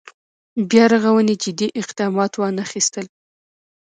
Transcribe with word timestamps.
بیا 0.69 0.85
رغونې 0.93 1.35
جدي 1.43 1.67
اقدامات 1.81 2.31
وانخېستل. 2.35 3.05